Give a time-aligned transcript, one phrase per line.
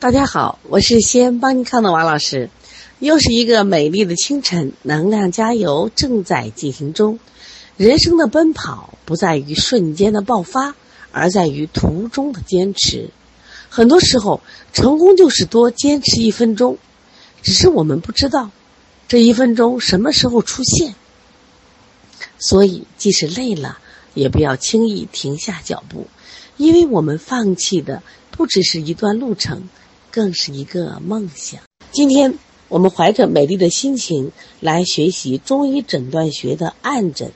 [0.00, 2.50] 大家好，我是西安邦尼康的王老师。
[3.00, 7.18] 又是一个美丽的清晨，能量加油正在进行中。
[7.76, 10.76] 人生的奔跑不在于瞬间的爆发，
[11.10, 13.10] 而在于途中的坚持。
[13.68, 14.40] 很多时候，
[14.72, 16.78] 成功就是多坚持一分钟，
[17.42, 18.52] 只是我们不知道
[19.08, 20.94] 这一分钟什么时候出现。
[22.38, 23.78] 所以，即使累了，
[24.14, 26.06] 也不要轻易停下脚步，
[26.56, 29.68] 因为我们放弃的不只是一段路程，
[30.10, 31.60] 更是一个梦想。
[31.90, 32.38] 今天。
[32.70, 37.32] 我们怀着美丽的心情来学习中医诊断学的按诊。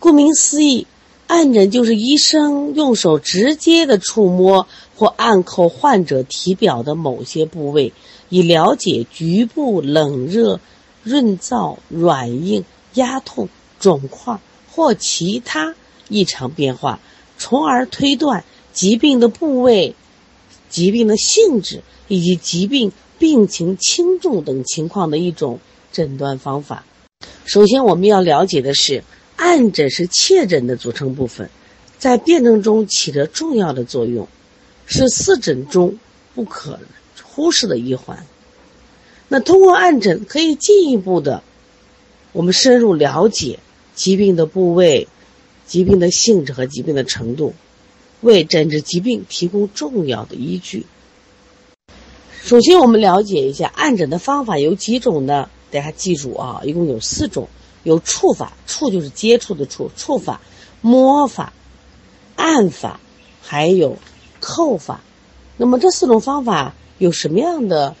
[0.00, 0.88] 顾名思义，
[1.28, 7.92] 按诊就是医生用手直接的触摸或按扣患者体表的某些部位，
[8.30, 10.58] 以了解局部冷热、
[11.04, 14.40] 润燥、软硬、压痛、肿块
[14.72, 15.76] 或其他
[16.08, 16.98] 异常变化，
[17.38, 19.94] 从而推断疾病的部位、
[20.72, 22.90] 疾病的性质以及疾病。
[23.18, 25.60] 病情轻重等情况的一种
[25.92, 26.84] 诊断方法。
[27.44, 29.04] 首先，我们要了解的是，
[29.36, 31.48] 按诊是切诊的组成部分，
[32.00, 34.26] 在辨证中起着重要的作用，
[34.86, 35.96] 是四诊中
[36.34, 36.80] 不可
[37.22, 38.26] 忽视的一环。
[39.28, 41.44] 那通过按诊，可以进一步的，
[42.32, 43.60] 我们深入了解
[43.94, 45.06] 疾病的部位、
[45.64, 47.54] 疾病的性质和疾病的程度，
[48.22, 50.86] 为诊治疾病提供重要的依据。
[52.42, 55.50] 首先，我们了解一下按诊的方法有几种呢？
[55.70, 57.48] 大家记住啊，一共有四种：
[57.82, 60.40] 有触法，触就是接触的触，触法；
[60.80, 61.52] 摸法、
[62.36, 63.00] 按法，
[63.40, 63.96] 还有
[64.40, 65.00] 扣法。
[65.56, 67.94] 那么这四种方法有什么样的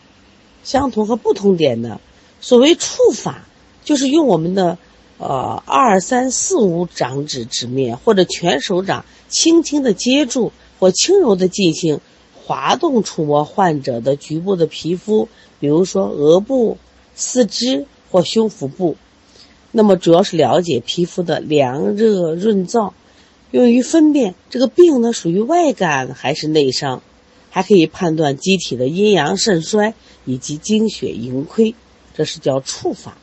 [0.64, 2.00] 相同和不同点呢？
[2.40, 3.46] 所谓触法，
[3.84, 4.76] 就是用我们的
[5.18, 12.00] 呃二三四五掌指指面或者全手掌轻轻的接住或轻柔的进行。
[12.44, 15.28] 滑动触摸患者的局部的皮肤，
[15.60, 16.76] 比如说额部、
[17.14, 18.96] 四肢或胸腹部，
[19.70, 22.94] 那么主要是了解皮肤的凉热润燥，
[23.52, 27.00] 用于分辨这个病呢属于外感还是内伤，
[27.48, 29.94] 还可以判断机体的阴阳肾衰
[30.24, 31.76] 以及精血盈亏，
[32.16, 33.16] 这是叫触法。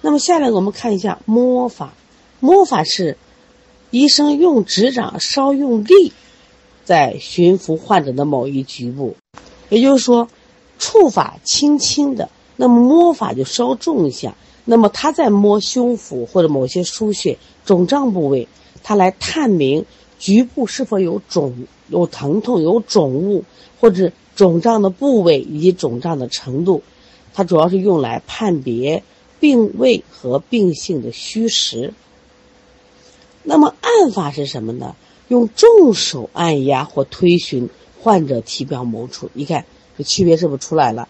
[0.00, 1.92] 那么下来我们看一下摸法，
[2.40, 3.18] 摸法是
[3.94, 6.12] 医生用指掌稍用力。
[6.84, 9.14] 在驯服患者的某一局部，
[9.70, 10.28] 也就是说，
[10.80, 14.34] 触法轻轻的，那么摸法就稍重一下。
[14.64, 18.48] 那么他在摸胸腹或者某些输血肿胀部位，
[18.82, 19.86] 他来探明
[20.18, 23.44] 局部是否有肿、有疼痛、有肿物
[23.80, 26.82] 或者肿胀的部位以及肿胀的程度。
[27.32, 29.04] 它主要是用来判别
[29.38, 31.94] 病位和病性的虚实。
[33.44, 34.96] 那么按法是什么呢？
[35.28, 37.70] 用重手按压或推寻
[38.02, 39.64] 患者体表某处，你看
[39.96, 41.08] 这区别是不是出来了？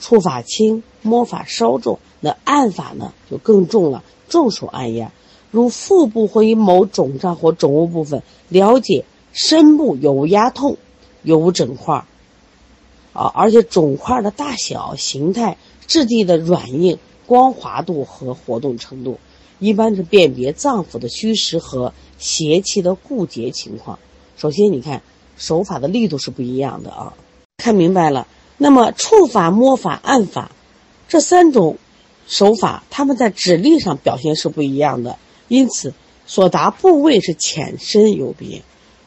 [0.00, 4.02] 触法轻，摸法稍重，那按法呢就更重了。
[4.28, 5.12] 重手按压，
[5.50, 10.76] 如腹部或于某肿胀或肿物部分，了解深部有无压痛，
[11.22, 12.04] 有无肿块，
[13.12, 19.18] 啊，而且肿块的大小、形态、质地的软硬、光滑度和活动程度。
[19.58, 23.98] 一般是辨别脏腑的虚实和邪气的固结情况。
[24.36, 25.02] 首先，你看
[25.36, 27.14] 手法的力度是不一样的啊，
[27.56, 28.26] 看明白了。
[28.56, 30.52] 那么触法、摸法、按法
[31.08, 31.76] 这三种
[32.26, 35.92] 手法，他们在指力上表现是不一样的，因此
[36.26, 38.62] 所达部位是浅深有别。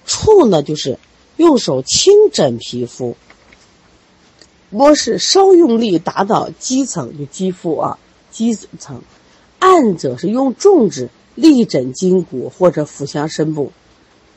[0.06, 1.00] 触呢，就是
[1.36, 3.16] 用手轻枕皮肤；
[4.70, 8.00] 摸是稍用力达到基层，就肌肤啊
[8.32, 9.02] 基层。
[9.60, 13.72] 按者是用重指力诊筋骨或者腹腔深部，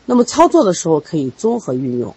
[0.06, 2.14] 那么操作的时候可以综合运用。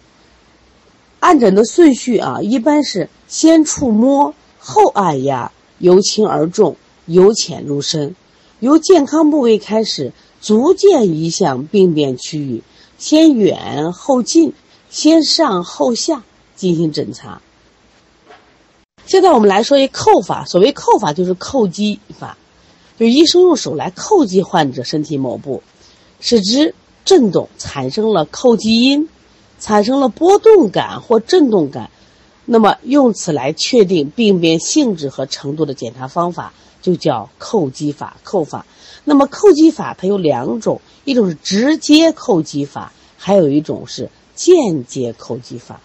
[1.20, 6.76] 按诊的顺序啊，一般是先触摸后按压，由轻而重，
[7.06, 8.14] 由浅入深，
[8.60, 12.62] 由健康部位开始，逐渐移向病变区域，
[12.98, 14.52] 先远后近，
[14.90, 16.24] 先上后下
[16.56, 17.40] 进行诊查。
[19.06, 22.36] 现在我们来说一扣法，所谓扣法就是扣击法。
[22.96, 25.62] 就医生用手来叩击患者身体某部，
[26.20, 26.74] 使之
[27.04, 29.08] 震动，产生了叩击音，
[29.58, 31.90] 产生了波动感或震动感，
[32.44, 38.64] 那么用此来确定病变性质和程度的检查方法就叫叩击法、叩法。
[39.02, 45.80] 那么叩击法它有两种，一种是直接叩击法，还有一种是间接叩击法。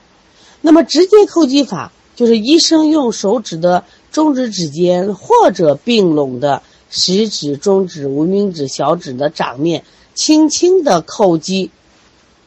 [0.61, 6.61] 那么直接叩击法就是医生用手指的中指指尖或者并拢的。
[6.89, 9.83] 食指、中指、无名指、小指的掌面，
[10.15, 11.71] 轻轻的叩击，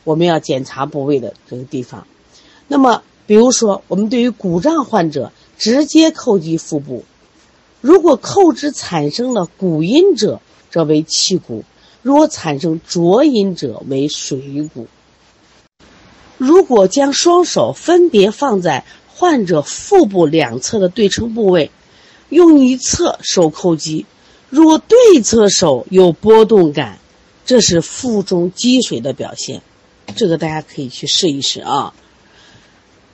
[0.05, 2.07] 我们要检查部位的这个地方。
[2.69, 7.05] 那么比如说，我们对于鼓胀患者直接叩击腹部，
[7.81, 10.41] 如果叩之产生了鼓音者，
[10.71, 11.63] 则为气鼓；
[12.03, 14.89] 如果产生浊音者，为水鼓。
[16.37, 18.85] 如果将双手分别放在
[19.15, 21.71] 患者腹部两侧的对称部位，
[22.29, 24.07] 用一侧手叩击，
[24.53, 26.99] 若对侧手有波动感，
[27.47, 29.63] 这是腹中积水的表现。
[30.15, 31.95] 这个大家可以去试一试啊。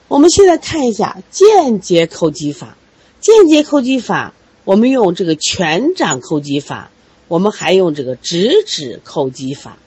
[0.09, 2.75] 我们现在看一下间接叩击法。
[3.21, 4.33] 间接叩击法，
[4.65, 6.91] 我们用这个全掌叩击法，
[7.29, 9.77] 我们还用这个直指叩击法。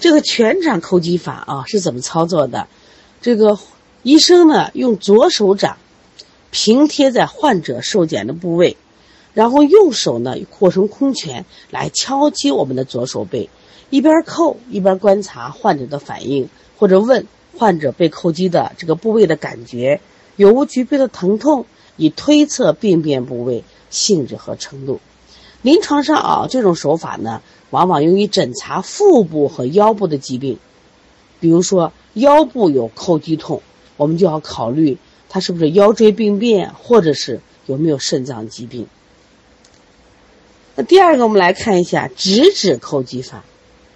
[0.00, 2.68] 这个全掌叩击法啊是怎么操作的？
[3.20, 3.58] 这个
[4.02, 5.76] 医生呢，用左手掌
[6.50, 8.78] 平贴在患者受检的部位，
[9.34, 13.50] 然后右手呢扩成空拳来敲击我们的左手背，
[13.90, 16.48] 一边叩一边观察患者的反应，
[16.78, 17.26] 或者问。
[17.54, 20.00] 患者被叩击的这个部位的感觉
[20.36, 21.66] 有无局部的疼痛，
[21.98, 25.00] 以推测病变部位性质和程度。
[25.60, 30.58] 临床上啊，这种手法呢，往往用于诊查腹部和腰部的疾病。
[31.40, 33.60] 比如说腰部有叩击痛，
[33.98, 34.96] 我们就要考虑
[35.28, 38.86] 他是不是腰椎病变，或者是有没有肾脏疾病。
[40.74, 43.44] 那第二个，我们来看一下直指叩击法，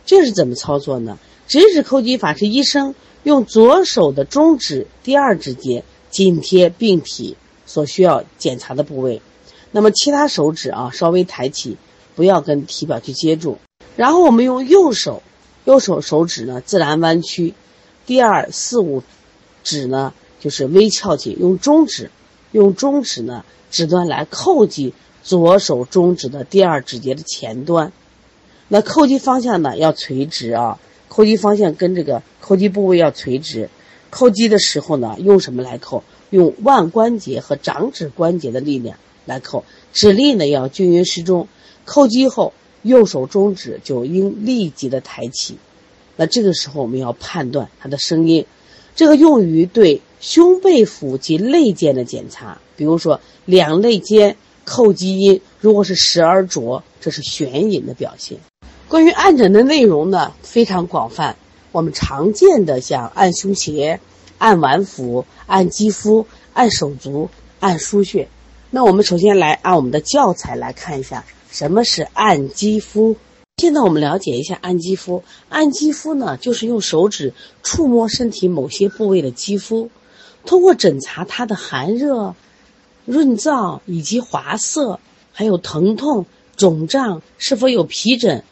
[0.04, 1.18] 这是怎么操作呢？
[1.46, 2.94] 直指叩击法是医生。
[3.22, 7.36] 用左手的中指第二指节紧贴病体
[7.66, 9.20] 所需要检查的部位，
[9.72, 11.76] 那么其他手指啊稍微抬起，
[12.14, 13.58] 不要跟体表去接触。
[13.96, 15.24] 然后我们用右手，
[15.64, 17.54] 右手手指呢自然弯曲，
[18.06, 19.02] 第二、四、五
[19.64, 22.12] 指呢就是微翘起，用中指，
[22.52, 24.94] 用中指呢指端来叩击
[25.26, 27.92] 左手中指的第二指节的前端。
[28.68, 30.78] 那叩击方向呢要垂直啊。
[31.10, 33.68] 叩击方向跟这个叩击部位要垂直，
[34.12, 36.02] 叩击的时候呢，用什么来叩？
[36.30, 41.48] 用腕关节和掌指关节的力量来叩，指力呢要均匀适中。
[41.86, 42.52] 叩击后，
[42.82, 45.58] 右手中指就应立即的抬起。
[46.16, 48.46] 那这个时候我们要判断它的声音，
[48.94, 52.60] 这个用于对胸背腹及肋间的检查。
[52.76, 54.36] 比如说两肋间
[54.66, 58.38] 叩击音如果是时而浊，这是眩饮的表现。
[58.88, 61.36] 关于按诊的内容呢，非常广泛。
[61.72, 64.00] 我们常见的像按胸胁、
[64.38, 67.28] 按脘腹、按肌肤、按手足、
[67.60, 68.28] 按腧穴。
[68.70, 73.16] 那我们首先来按我们的教材来看一下什么是按肌肤。
[73.58, 75.22] 现在我们了解一下按肌肤。
[75.48, 77.32] 按肌肤呢，就是用手指
[77.62, 79.90] 触摸身体某些部位的肌肤，
[80.44, 82.34] 通过诊查它的寒热、
[83.06, 85.00] 润燥以及滑涩，
[85.32, 86.26] 还有疼痛、
[86.56, 88.44] 肿胀，是否有皮疹。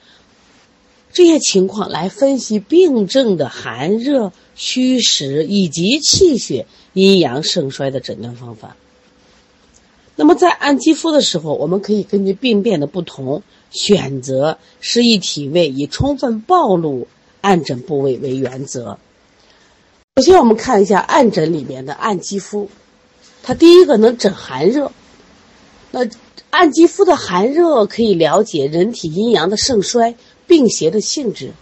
[1.12, 8.77] 这些情况来分析病症的寒热、虚实以及气血阴阳盛衰的诊断方法。
[10.17, 17.06] 那么在按肌肤的时候，我们可以根据病变的不同，选择适宜体位，以充分暴露
[17.41, 18.99] 按诊部位为原则。
[20.17, 22.69] 首先，我们看一下按诊里面的按肌肤，
[23.44, 24.91] 它第一个能诊寒热。
[25.91, 26.00] 那
[26.50, 30.17] 按肌肤的寒热可以了解人体阴阳的盛衰。
[30.46, 31.52] 病邪的性质，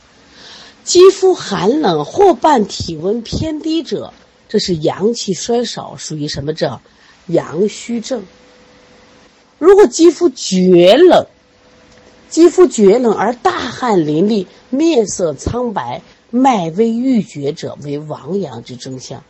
[0.82, 4.12] 肌肤寒冷或伴体温偏低者，
[4.48, 6.80] 这是阳气衰少，属于什么症？
[7.28, 8.24] 阳虚症。
[9.60, 11.26] 如果肌肤厥冷，
[12.28, 19.22] 肌肤厥冷而大汗淋漓，面色苍白，脉微欲绝者，为亡阳之征象。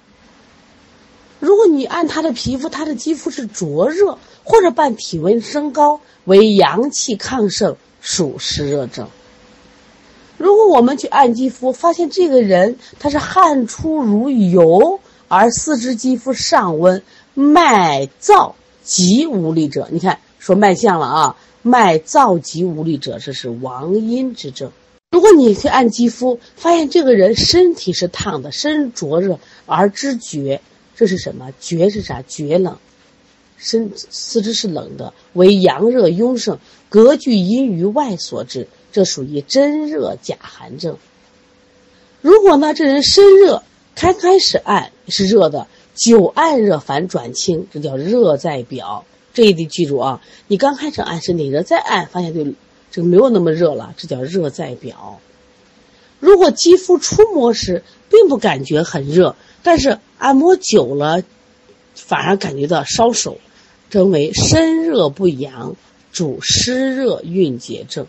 [1.42, 9.08] 如果你按他的皮肤，他的肌肤是灼热或者伴体温升高，为阳气亢盛，属湿热症。
[10.38, 17.02] 如果我们去按肌肤，发现这个人他是汗出如油，而四肢肌肤上温，
[17.34, 18.52] 脉燥
[18.84, 24.70] 急无力者，你看说脉象了啊，脉燥急无力者，这是亡阴之症。
[25.10, 30.60] 如果你去按肌肤，发现这个人身体是烫的，身灼热而知厥，
[30.94, 31.52] 这是什么？
[31.60, 32.22] 厥是啥？
[32.22, 32.78] 厥冷，
[33.56, 36.58] 身四肢是冷的，为阳热壅盛，
[36.88, 38.68] 隔拒阴于外所致。
[38.92, 40.98] 这属于真热假寒症。
[42.20, 43.62] 如果呢，这人身热，
[43.94, 49.04] 开开始按是热的，久按热反转清，这叫热在表。
[49.34, 50.20] 这也得记住啊！
[50.46, 52.44] 你刚开始按身体热，再按发现就
[52.90, 55.20] 这个没有那么热了，这叫热在表。
[56.20, 61.22] 如果肌肤触摸时并不感觉很热，但是按摩久了，
[61.94, 63.38] 反而感觉到烧手，
[63.90, 65.76] 称为身热不阳，
[66.12, 68.06] 主湿热蕴结症。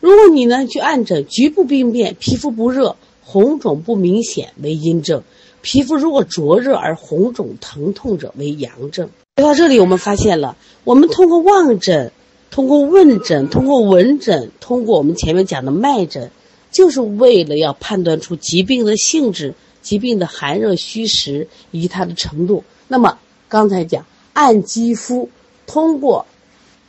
[0.00, 5.20] 如果你呢去按诊局部病变，皮肤不热，红肿不明显为阴症；
[5.60, 9.10] 皮肤如果灼热而红肿疼痛者为阳症。
[9.36, 12.12] 说到这里，我们发现了，我们通过望诊、
[12.50, 16.30] 通过问诊、通过闻诊、通过我们前面讲的脉诊，
[16.70, 22.64] 就是为了要判断出疾病的性质、疾病的寒热虚实以及它的程度。
[22.88, 23.18] 那么
[23.48, 25.28] 刚才讲按肌肤，
[25.66, 26.26] 通过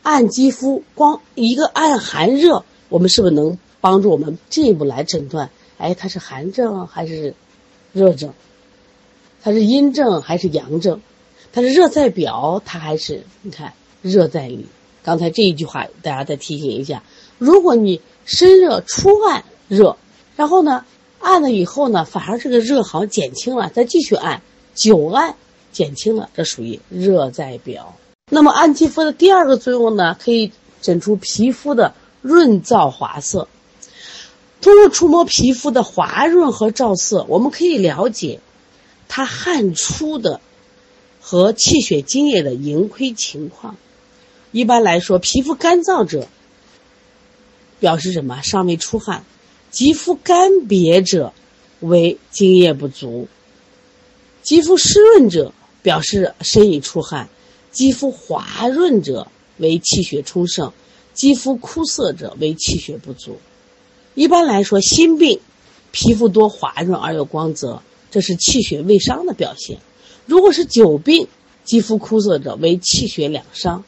[0.03, 5.49] 按肌肤，光一个按寒热，我们是不是能帮助我们进一步来诊断？
[5.77, 7.33] 哎，它是寒症还是
[7.93, 8.33] 热症？
[9.41, 11.01] 它是阴症还是阳症？
[11.51, 14.67] 它是热在表，它还是你看热在里？
[15.03, 17.03] 刚才这一句话，大家再提醒一下：
[17.39, 19.97] 如果你身热出汗热，
[20.35, 20.85] 然后呢
[21.21, 24.41] 按了以后呢，反而这个热好像减轻了，再继续按，
[24.73, 25.35] 久按
[25.71, 27.95] 减轻了，这属于热在表。
[28.29, 30.51] 那么按肌肤的第二个作用呢，可以
[30.81, 33.47] 诊出皮肤的润燥滑色。
[34.61, 38.39] 通过触摸皮肤的滑润和照色，我们可以了解
[39.07, 40.39] 它汗出的
[41.19, 43.75] 和气血津液的盈亏情况。
[44.51, 46.27] 一般来说，皮肤干燥者
[47.79, 48.41] 表示什么？
[48.43, 49.23] 尚未出汗；
[49.71, 51.31] 肌肤干瘪者
[51.79, 53.27] 为津液不足；
[54.43, 57.27] 肌肤湿润者表示身已出汗；
[57.71, 60.73] 肌肤滑润者为气血充盛；
[61.13, 63.39] 肌肤枯涩者为气血不足。
[64.13, 65.39] 一般来说，心病，
[65.91, 69.77] 皮肤多滑润而有光泽，这是气血未伤的表现；
[70.25, 71.29] 如果是久病，
[71.63, 73.85] 肌肤枯涩者为气血两伤。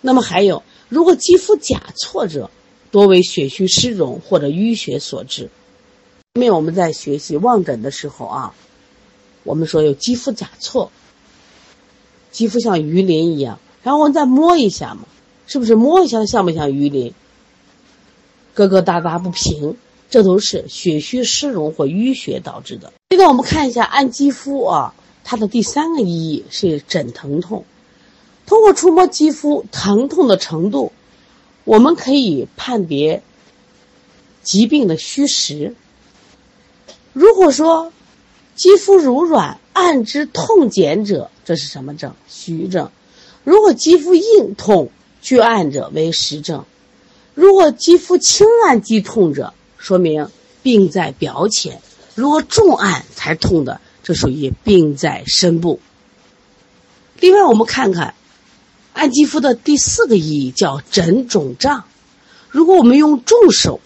[0.00, 2.50] 那么还有，如果肌肤甲错者，
[2.90, 5.50] 多为血虚湿荣或者淤血所致。
[6.34, 8.54] 后面我们在学习望诊的时候啊，
[9.42, 10.92] 我们说有肌肤甲错，
[12.30, 15.06] 肌肤像鱼鳞一样，然后我们再摸一下嘛，
[15.46, 17.12] 是不是摸一下像不像鱼鳞？
[18.54, 19.76] 疙疙瘩瘩不平，
[20.08, 22.92] 这都是血虚湿荣或淤血导致的。
[23.10, 24.94] 现在我们看一下按肌肤啊，
[25.24, 27.64] 它的第三个意义是诊疼痛。
[28.46, 30.92] 通过触摸肌肤疼痛的程度，
[31.64, 33.22] 我们可以判别
[34.42, 35.74] 疾病的虚实。
[37.12, 37.92] 如果说
[38.54, 42.14] 肌肤柔软，按之痛减者，这是什么症？
[42.28, 42.90] 虚症。
[43.44, 44.90] 如果肌肤硬痛，
[45.22, 46.64] 拒按者为实症。
[47.34, 50.28] 如果肌肤轻按即痛者，说明
[50.62, 51.76] 病在表浅；
[52.14, 55.80] 如果重按才痛的，这属于病在深部。
[57.18, 58.14] 另外，我们看看
[58.92, 61.84] 按肌肤的第四个意义，叫诊肿胀。
[62.48, 63.80] 如果我们用重手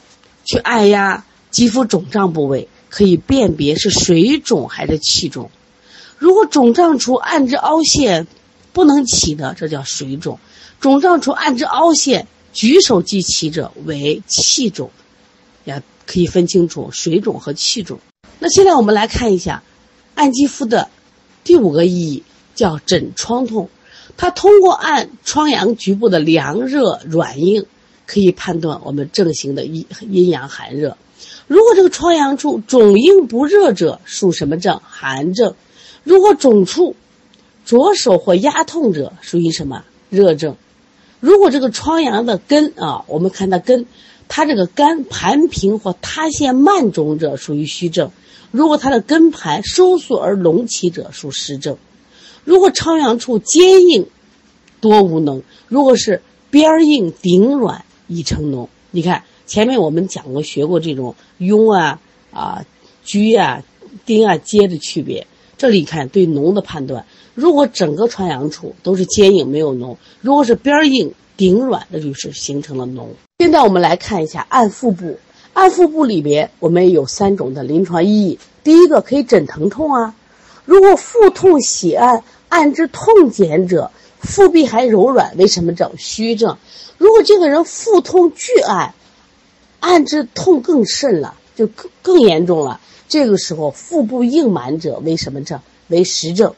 [0.45, 5.51] 去按压肌肤肿胀部位，可以辨别是水肿还是气肿。
[6.19, 8.27] 如果肿胀处按之凹陷
[8.73, 10.39] 不能起的，这叫水肿；
[10.81, 12.27] 肿胀处按之凹陷。
[12.53, 14.93] 举手即起者为气肿，
[15.65, 17.99] 呀，可以分清楚水肿和气肿。
[18.39, 19.65] 那现在我们来看一下，
[20.15, 20.89] 按肌肤的
[21.43, 22.23] 第五个意义
[22.55, 23.69] 叫诊疮痛。
[24.17, 27.67] 它通过按疮疡局部的凉热软硬，
[28.07, 30.97] 可以判断我们症型的阴阴阳寒热。
[31.47, 34.81] 如果这个疮疡处肿硬不热者，属什么症？
[34.83, 35.55] 寒症。
[36.03, 36.97] 如果肿处
[37.65, 39.85] 着手或压痛者，属于什么？
[40.11, 40.57] 热症。
[41.21, 43.87] 如果这个疮疡的根啊，我们看它根，
[44.29, 48.09] 它这个干盘平或塌陷慢肿者属于虚症；
[48.51, 51.75] 如果它的根盘收缩而隆起者属实症；
[52.45, 54.07] 如果疮疡处坚硬
[54.81, 62.01] 多无脓，如果是边硬顶软已成脓，你看前面我们讲过学过这种痈啊
[62.33, 62.65] 啊
[63.05, 63.63] 疽啊
[64.07, 67.07] 疔啊疖的区别，这里看对脓的判断。
[67.35, 73.07] 如果整个疮疡处都是坚硬没有脓，如果是边硬顶软，那就是形成了脓。
[73.39, 75.19] 现在我们来看一下按腹部，
[75.53, 78.39] 按腹部里边我们有三种的临床意义。
[78.63, 80.15] 第一个可以诊疼痛啊，
[80.65, 82.23] 如果腹痛喜按，
[82.55, 85.91] 按之痛减者，腹壁还柔软，为什么症？
[85.99, 86.57] 虚症。
[86.99, 88.95] 如果这个人腹痛拒按，
[89.81, 92.81] 按之痛更甚了，就更更严重了。
[93.09, 95.61] 这个时候腹部硬满者为什么症？
[95.89, 96.55] 为实症。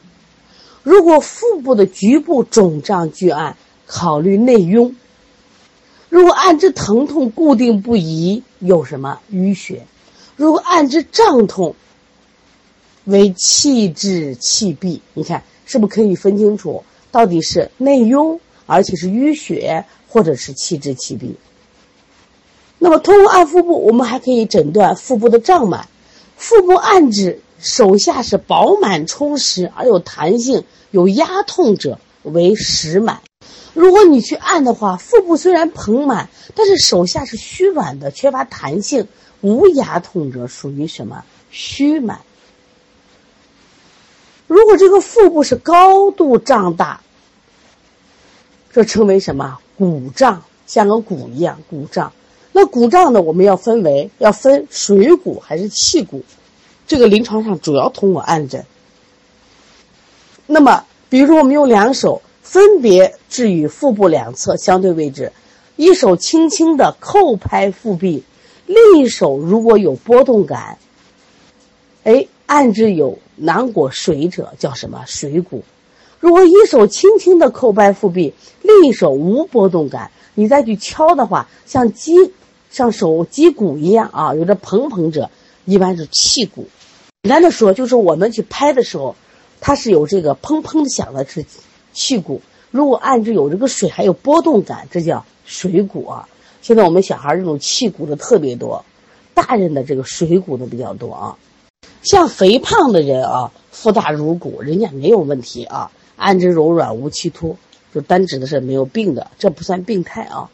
[0.82, 4.94] 如果腹部的局部肿胀拒按，考虑内痈；
[6.10, 9.86] 如果按之疼痛固定不移，有什么淤血；
[10.36, 11.74] 如果按之胀痛，
[13.04, 15.00] 为气滞气闭。
[15.14, 21.36] 你看是不是可以分清楚到底是内痈，而且是淤血，或者是气滞气闭？
[22.78, 25.88] 那么通过按腹部，我们还可以诊断腹部的胀满。
[26.36, 30.64] 腹部按指手下是饱满充实而有弹性。
[30.92, 33.20] 有压痛者为实满，
[33.74, 39.06] 如果你去按的话，腹部虽然膨满，但是手下是虚软的，缺乏弹性，
[39.42, 42.20] 无压痛者属于什么虚满？
[44.46, 47.00] 如果这个腹部是高度胀大，
[48.72, 49.58] 这称为什么？
[49.76, 52.12] 鼓胀，像个鼓一样，鼓胀。
[52.52, 56.22] 那鼓胀呢，我们要分为要分水鼓还是气鼓，
[56.86, 58.64] 这个临床上主要通过按诊。
[60.46, 65.32] 那么，比如说我们用两手分别置于腹部两侧相对位置，
[65.76, 68.22] 一手轻轻的叩拍腹壁，
[68.64, 70.78] 另一手如果有波动感，
[72.04, 75.04] 哎，按之有囊果水者叫什么？
[75.06, 75.62] 水鼓。
[76.18, 82.32] 如果一手轻轻的叩拍腹壁，另一手无波动感，你再去敲的话，像击。
[82.68, 85.30] 像手击鼓一样啊，有着砰砰者，
[85.64, 86.66] 一般是气鼓。
[87.22, 89.16] 简单的说，就是我们去拍的时候，
[89.62, 91.46] 它是有这个砰砰的响的，是
[91.94, 92.42] 气鼓。
[92.70, 96.28] 如果按着有这个水还有波动感，这叫水鼓啊。
[96.60, 98.84] 现在我们小孩这种气鼓的特别多，
[99.32, 101.36] 大人的这个水鼓的比较多啊。
[102.02, 107.56] 像肥胖的人啊，腹大如鼓，人家没有问题啊，按之柔软无气突，
[107.92, 110.50] 就单指的是没有病的，这不算病态啊。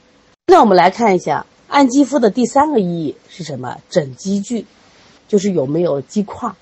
[0.47, 1.47] 那我们来看一下。
[1.69, 3.79] 按肌肤的第三个意义是什么？
[3.89, 4.67] 诊肌聚，
[5.27, 6.53] 就是有没有肌块。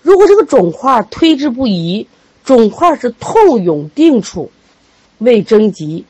[0.00, 2.06] 如果这个肿块推之不移，
[2.44, 4.52] 肿块是痛永定处，
[5.18, 6.04] 未征集，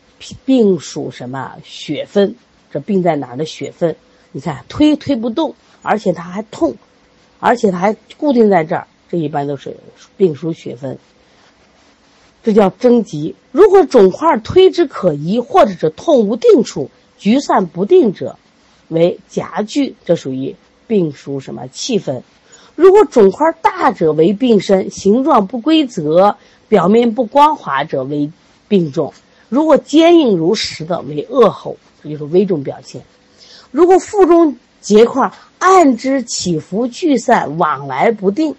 [0.45, 1.55] 病属什么？
[1.65, 2.35] 血分。
[2.71, 3.97] 这病在哪儿的血分？
[4.31, 6.77] 你看推推不动，而且它还痛，
[7.41, 9.77] 而且它还固定在这儿，这一般都是
[10.17, 10.99] 病属血分。
[12.43, 13.35] 这叫征集。
[13.51, 18.37] 如果肿块推之可移，或者是痛无定处，局散不定者。
[18.89, 20.57] 为夹聚，这属于
[20.87, 22.23] 病属什么气分？
[22.75, 26.37] 如果肿块大者为病身，形状不规则，
[26.69, 28.33] 表面不光滑者为
[28.69, 29.13] 病重。
[29.49, 33.03] 如果坚硬如石的为恶后，这就是危重表现。
[33.71, 38.55] 如果腹中结块按之起伏聚散往来不定，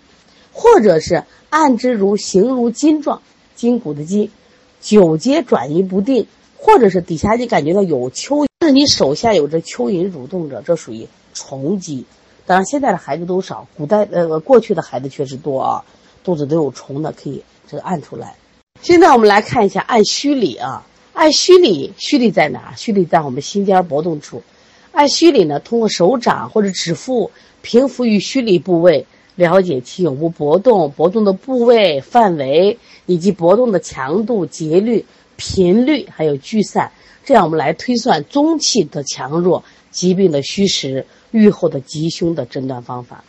[0.51, 3.21] 或者是按之如形如筋状，
[3.55, 4.31] 筋骨的筋，
[4.79, 8.45] 久皆转移不定，或者是底下你感觉到有蚯。
[8.61, 12.05] 是你手下有着蚯蚓蠕动着，这属于虫疾。
[12.45, 15.83] 当然，现在的孩子都少，古代呃过去的孩子确实多啊，
[16.23, 18.35] 肚子都有虫的，可以这个按出来。
[18.81, 22.73] 现在我们来看一下按虚里啊，按虚里，虚里在哪？
[22.77, 24.43] 虚里在我们心尖搏动处。
[24.91, 36.91] 按虚里呢，通过手掌或者指腹平伏于虚里部位，了解其有无搏动、搏动的部位、范围以及搏动的强度、节律、频率，还有聚散。
[37.23, 43.23] 这样我们来推算中气的强弱、疾病的虚实、愈后的吉凶的诊断方法。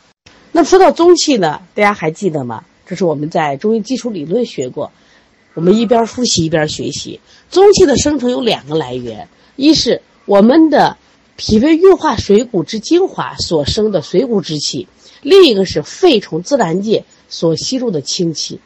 [0.51, 2.64] 那说到中气呢，大家还记得吗？
[2.85, 4.90] 这是我们在中医基础理论学过，
[5.55, 7.20] 我们一边复习一边学习。
[7.51, 10.96] 中气的生成有两个来源，一是我们的
[11.37, 14.87] 脾胃运化水谷之精华所生的水谷之气，
[15.23, 18.61] 另一个是肺从自然界所吸入的清气。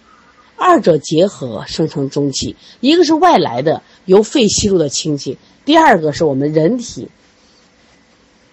[0.59, 7.09] 二者结合生成中气，一个是外来的由肺吸入的清气，第二个是我们人体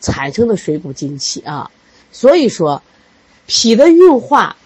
[0.01, 1.71] 产生的水谷精气啊。
[2.11, 2.83] 所以说，
[3.45, 4.57] 脾的运化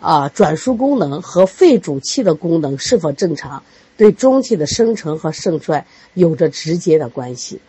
[0.00, 3.64] 啊转输功能和肺主气的功能是否正常，
[3.96, 7.60] 对中气的生成和盛衰有着直接的关系。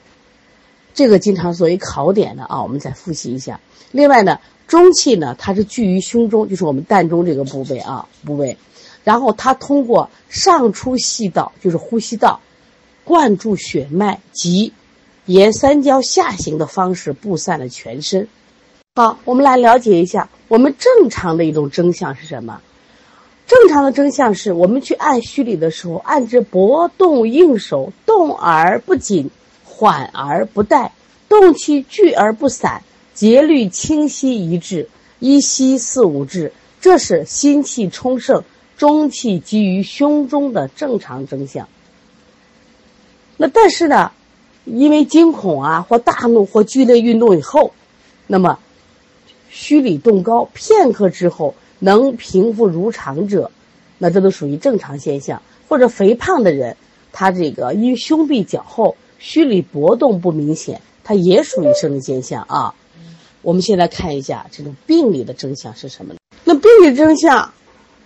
[0.97, 3.59] 这个经常作为考点的啊，我们再复习一下。
[3.91, 8.57] 另外呢，中气呢，它是聚于胸中，就是我们膻中这个部位啊部位。
[9.03, 12.39] 然后它通过上出气道，就是呼吸道，
[13.03, 14.73] 灌注血脉及
[15.27, 18.27] 沿三焦下行的方式布散了全身。
[18.95, 22.59] 好，我们来了解一下，我们正常的一种征象是什么？
[23.45, 29.29] 正常的征象是我们去按虚里的时候，按之搏动应手，动而不紧，
[29.77, 30.89] 缓而不怠，
[31.29, 32.81] 动气聚而不散，
[33.13, 38.43] 节律清晰一致，一吸四五至，这是心气充盛。
[38.75, 41.67] 中气积于胸中的正常征象。
[43.35, 44.11] 那但是呢，
[44.65, 47.73] 因为惊恐啊，或大怒，或剧烈运动以后，
[48.25, 48.57] 那么
[49.49, 53.51] 虚里动高，片刻之后能平复如常者，
[53.99, 55.39] 那这都属于正常现象。
[55.67, 56.77] 或者肥胖的人，
[57.11, 62.75] 他这个因胸壁较厚，虚里搏动不明显，它也属于生理现象啊。
[63.41, 66.15] 我们现在看一下这种病理的征象是什么？
[66.43, 67.53] 那病理征象。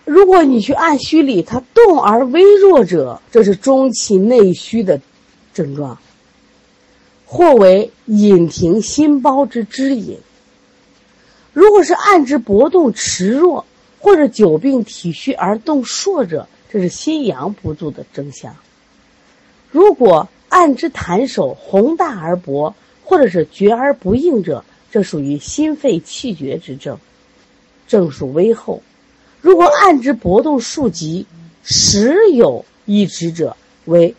[0.03, 4.99] 如果你去按虚里，它动而微弱者，这是中气内虚的
[5.53, 5.99] 症状，
[7.25, 10.17] 或为隐停心包之支引。
[11.53, 13.65] 如果是按之搏动迟弱，
[13.99, 18.55] 或者久病体虚而动硕者，这是心阳不足的征象。
[19.69, 26.99] 如果按之弹手宏大而薄，或者是绝而不应者，这属于心肺气绝之症，
[27.87, 28.83] 症属微厚。
[29.39, 31.25] 如果按之搏动数极，
[31.63, 34.13] 时有一止者，为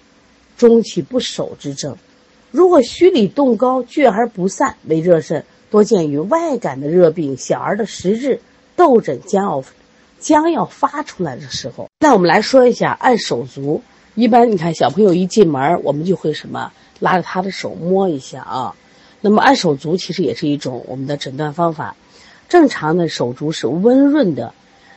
[0.57, 1.99] 中气不守之症。
[2.51, 8.41] 如果虚里动高，聚而不散，为热肾，多见于外感的热病，小儿的实质
[8.75, 9.65] 痘疹将要
[10.19, 11.91] 将要发出来的时候。
[12.01, 13.83] 那我们来说一下按手足。
[14.15, 18.75] 一般你看小朋友一进门，我们就会什么拉着他的手摸一下啊。
[19.21, 21.97] 那么按手足其实也是一种我们的诊断方法。
[22.49, 24.53] 正常的手足是温润的，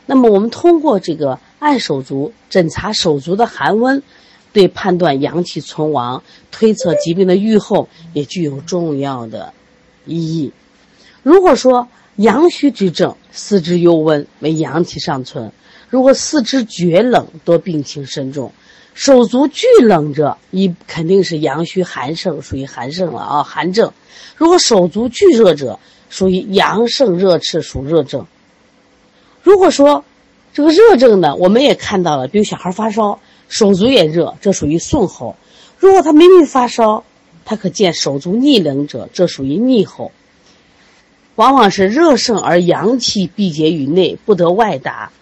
[0.06, 4.02] 那么我们通过这个按手足诊查手足的寒温。
[4.52, 9.52] 对判断阳气存亡、推测疾病的预后也具有重要的
[10.06, 10.50] 意义。
[11.22, 15.50] 如果说阳虚之症，四肢幽温为阳气尚存；
[15.90, 18.52] 如果四肢厥冷，多病情深重；
[18.96, 23.92] 手足俱冷者，一肯定是阳虚寒盛，属于寒盛了啊，寒症。
[24.36, 25.78] 如果手足俱热者，
[26.08, 28.26] 属于阳盛热赤，属热症。
[29.42, 30.02] 如果说
[30.54, 33.20] 这个热症呢，我们也看到了，比如小孩发烧。
[33.48, 35.36] 手足也热，这属于顺喉；
[35.78, 37.04] 如果他明明发烧，
[37.44, 40.10] 他可见手足逆冷者，这属于逆喉。
[41.36, 45.12] 往往是热盛而阳气闭结于内，不得外达。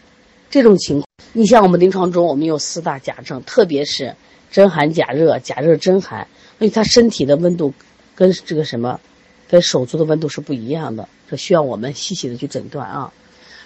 [0.48, 1.06] 这种情况，
[1.36, 4.14] 你像我们临床中，我们有四大假症，特别是
[4.52, 6.28] 真寒假热、假热真寒，
[6.60, 7.74] 因为他身体的温度
[8.14, 9.00] 跟这个什么，
[9.48, 13.12] 跟手足的温度是不一样的，这需要我们细细的去诊断啊。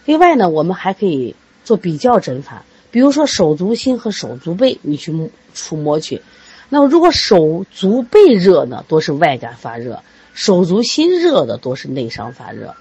[0.06, 2.64] 另外呢，我们还可以做比较诊法。
[2.90, 6.22] 比如说手足心和手足背，你去触摸去，
[6.70, 9.98] 那么如果手足背热呢，多是外感发热；
[10.32, 12.74] 手足心热的多是内伤发热。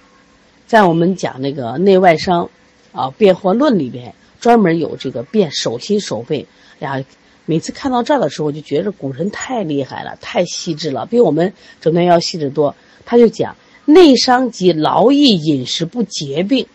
[0.66, 2.48] 在我们讲那个内外伤
[2.92, 6.46] 啊变化论里边，专门有这个辨手心手背。
[6.78, 7.02] 呀，
[7.46, 12.74] 每次看到这儿的时候，就觉着古人太厉害了，太细致了，比我们诊断要细致多。
[13.04, 16.66] 他就讲内伤及劳役饮食不节病，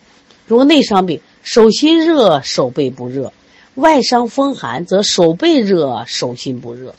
[0.46, 1.20] 如果内伤病。
[1.42, 3.30] 手心热，手背不热；
[3.74, 6.94] 外伤风寒，则手背热，手心不热。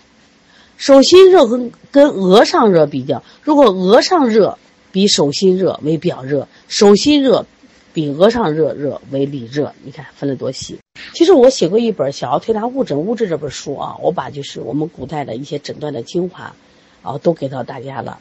[0.78, 4.56] 手心热跟跟额上热比较，如果额上热
[4.92, 7.44] 比手心热为表热，手心热
[7.96, 9.74] 比额上热热为里热。
[9.86, 10.78] 你看分的多细。
[11.14, 16.54] 其实我写过一本《小儿推拿误诊误治》这本书啊，我把就是我们古代的一些诊断的精华，
[17.02, 18.20] 啊，都给到大家了。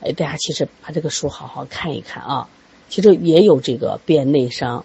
[0.00, 2.48] 哎，大家其实把这个书好好看一看啊，
[2.88, 4.84] 其实也有这个辨内伤。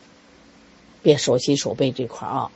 [1.04, 2.50] 辨手心手背这块啊，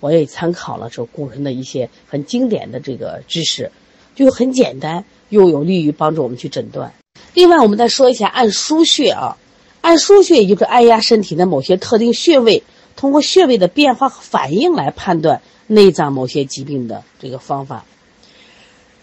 [0.00, 3.72] 我也参考了这古人的一些很经典的这个知识，
[4.14, 6.92] 就很简单，又有利于帮助我们去诊断。
[7.32, 9.36] 另外，我们再说一下按腧穴啊，
[9.80, 12.62] 按腧穴也就是按压身体的某些特定穴位，
[12.96, 17.84] 通过穴位的变化和反应来判断内脏某些疾病的这个方法。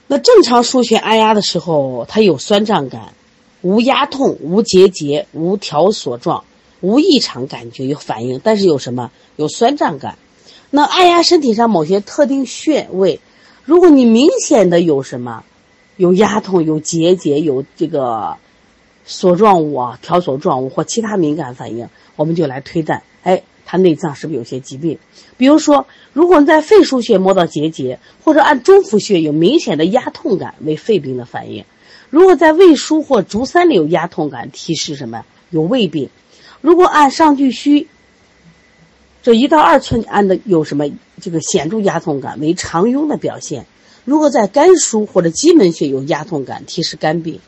[0.07, 3.13] 那正常腧穴按压的时候，它有酸胀感，
[3.61, 6.43] 无压痛，无结节，无条索状。
[6.79, 10.19] 无异常感觉有反应，但是有什么有酸胀感？
[10.69, 13.19] 那按压身体上某些特定穴位，
[13.65, 15.43] 如果你明显的有什么
[15.95, 18.37] 有压痛、有结节、有这个
[19.07, 24.99] 索状物啊、条索状物或其他敏感反应，我们就来推断，哎，他内脏是不是有些疾病？
[25.37, 31.63] 比如说，如果你在肺腧穴摸到结节，或者按中府穴有明显的压痛感，为肺病的反应；
[32.09, 35.25] 如果在胃腧或足三里有压痛感，提示什么？
[35.49, 36.09] 有胃病。
[36.59, 37.87] 如果按上巨虚，
[39.23, 40.85] 这一到二寸按的有什么
[41.21, 43.63] 这个显著压痛感，为肠痈的表现；
[44.03, 47.39] 如果在肝腧或者鸡门穴有压痛感，提示肝病。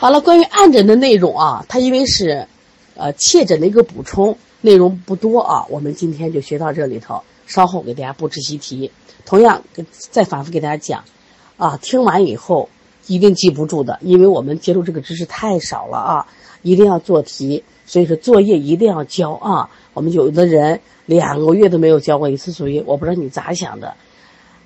[0.00, 2.46] 好了，关于按诊的内容啊，它因为是
[2.94, 8.92] 呃切诊的一个补充，内容不多啊，我们今天就学到这里头，稍后给大家布置习题。
[9.26, 11.02] 同样，再反复给大家讲
[11.56, 12.68] 啊，听完以后
[13.08, 16.26] 一定记不住的，因为我们接触这个知识太少了啊，
[16.62, 17.64] 一定要做题。
[17.84, 19.68] 所以说作业一定要交啊！
[19.94, 23.94] 我们有的人两个月都没有交过一次作业，我不知道你咋想的？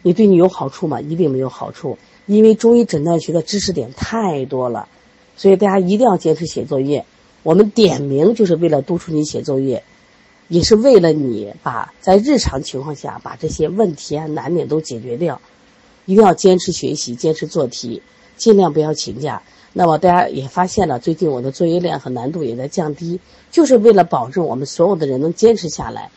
[0.03, 1.01] 你对你有好处吗？
[1.01, 4.89] 一定没有好处，因为中医诊断学的知识点太多了，
[5.37, 7.05] 所以大家一定要坚持写作业。
[7.43, 9.83] 我们点名就是为了督促你写作业，
[10.49, 15.41] 也是为了你把在日常情况下把这些问题啊难点都解决掉。
[16.05, 18.03] 一定要坚持学习，坚持做题，
[18.37, 19.43] 尽量不要请假。
[19.73, 26.11] 那么大家也发现了，最近我的作业量和难度也在降低，就是为了保证我们所有的人能坚持下来。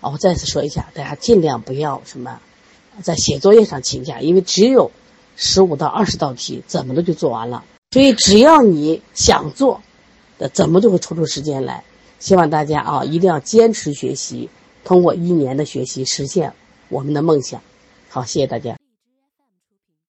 [0.00, 2.40] 啊，我再次说一下，大家尽量不要什么，
[3.02, 4.90] 在写作业上请假，因为只有
[5.34, 7.64] 十五到二十道题，怎么的就做完了。
[7.92, 9.80] 所以只要你想做，
[10.38, 11.84] 的怎么都会抽出时间来。
[12.18, 14.48] 希望大家啊，一定要坚持学习，
[14.82, 16.54] 通过一年的学习实现
[16.88, 17.60] 我们的梦想。
[18.08, 18.76] 好，谢谢大家。